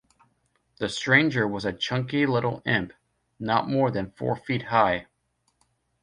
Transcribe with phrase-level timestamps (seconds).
[0.79, 2.93] The stranger was a chunky little imp,
[3.39, 5.05] not more than four feet high.